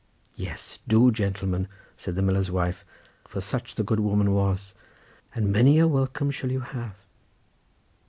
[0.35, 2.83] "Yes, do, gentleman," said the miller's wife,
[3.27, 4.73] for such the good woman was;
[5.35, 6.95] "and many a welcome shall you have."